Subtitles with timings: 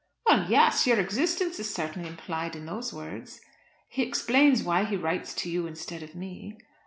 [0.25, 0.87] "Well, yes!
[0.87, 3.39] Your existence is certainly implied in those words."
[3.87, 6.57] "He explains why he writes to you instead of me."